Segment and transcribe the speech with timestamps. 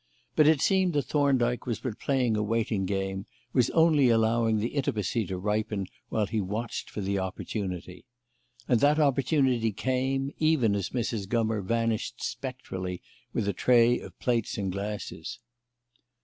[0.35, 4.69] But it seemed that Thorndyke was but playing a waiting game; was only allowing the
[4.69, 8.05] intimacy to ripen while he watched for the opportunity.
[8.67, 11.27] And that opportunity came, even as Mrs.
[11.27, 12.99] Gummer vanished spectrally
[13.31, 15.37] with a tray of plates and glasses.